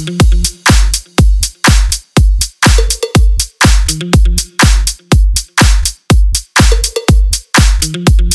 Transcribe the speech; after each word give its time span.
thank 0.00 0.22
you. 8.20 8.29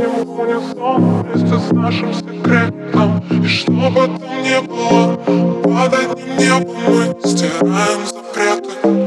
Утонем 0.00 0.24
в 0.24 0.40
унисон 0.40 1.22
вместе 1.22 1.58
с 1.58 1.72
нашим 1.72 2.14
секретом. 2.14 3.22
И 3.30 3.46
что 3.46 3.70
бы 3.70 4.06
там 4.06 4.42
ни 4.42 4.66
было, 4.66 5.16
под 5.62 5.94
одним 5.94 6.38
небом 6.38 6.76
мы 6.88 7.28
стираем 7.28 8.06
запреты 8.06 8.99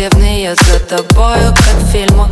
Я 0.00 0.54
за 0.54 0.80
тобою, 0.80 1.54
как 1.54 1.74
в 1.82 1.92
фильмах 1.92 2.28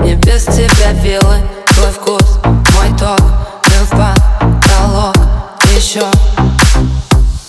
Не 0.00 0.16
без 0.16 0.44
тебя 0.44 0.92
вилы 1.02 1.40
Твой 1.64 1.90
вкус, 1.90 2.38
мой 2.44 2.88
ток 2.98 3.22
Дым 3.62 3.86
в 3.86 3.90
потолок. 3.90 5.16
Еще 5.74 6.02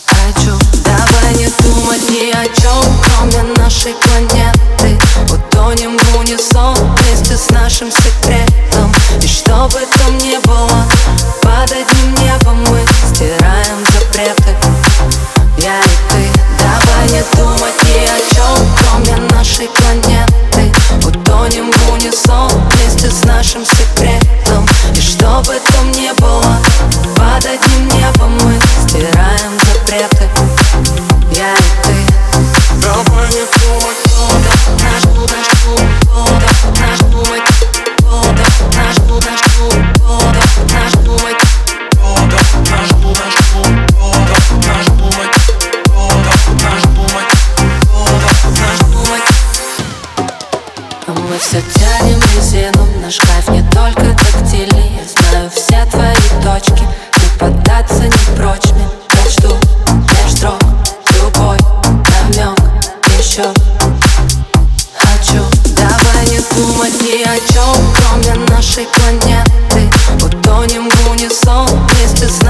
хочу. 0.06 0.58
Давай 0.86 1.34
не 1.36 1.48
думать 1.48 2.10
ни 2.10 2.32
о 2.32 2.46
чем 2.46 2.94
Кроме 3.02 3.44
нашей 3.58 3.94
планеты. 3.96 4.98
Утонем 5.30 5.98
в 5.98 6.18
унисон 6.18 6.78
Вместе 6.96 7.36
с 7.36 7.50
нашим 7.50 7.92
секретом. 7.92 8.90
И 9.22 9.28
что 9.28 9.68
бы 9.68 9.82
там 9.98 10.18
ни 10.20 10.38
было 10.48 10.86
Под 11.42 11.70
одним 11.74 12.14
небом 12.24 12.64
мы 12.70 12.80
Стираем 13.14 13.86
запреты 13.92 14.67
Вместе 22.88 23.12
с 23.12 23.26
нашим 23.26 23.66
секретом. 23.66 24.66
И 24.96 25.02
что 25.02 25.42
бы 25.46 25.60
там 25.60 25.92
ни 25.92 26.10
было 26.22 26.58
Под 27.18 27.46
одним 27.46 27.88
небом 27.90 28.32
мы 28.38 28.58
Стираем 28.88 29.60
запреты. 29.60 30.30
Я 31.34 31.54
и 31.54 31.58
ты. 31.84 31.96
Давай 32.82 33.28
не 33.28 33.42
думать 33.42 33.98
клуб, 34.08 34.40
наш 34.80 35.04
Наш 35.04 35.04
вода 35.04 36.48
Наш 36.80 37.00
клуб, 37.04 37.22
наш 38.74 38.96
Наш 38.96 38.96
Вода, 38.96 38.96
наш 38.96 38.98
все 51.48 51.87
Наш 53.08 53.20
кайф 53.20 53.48
не 53.52 53.64
только 53.72 54.02
тактильный 54.02 54.92
Я 54.98 55.32
знаю 55.32 55.50
все 55.50 55.86
твои 55.90 56.44
точки. 56.44 56.84
Не 56.84 57.40
поддаться 57.40 58.04
не 58.04 58.36
прочь 58.36 58.70
мне 58.74 58.86
Прочту 59.08 59.56
меж 59.88 60.32
строк 60.36 60.60
Любой 61.14 61.58
намек 62.36 62.60
еще. 63.18 63.46
Хочу. 64.94 65.42
Давай 65.74 66.26
не 66.26 66.40
думать 66.54 67.02
ни 67.02 67.24
о 67.24 67.38
чем 67.54 67.94
Кроме 67.96 68.46
нашей 68.50 68.86
планеты. 68.88 69.90
Утонем 70.22 70.90
в 70.90 71.12
унисон 71.12 71.70
Вместе 71.88 72.28
с 72.28 72.44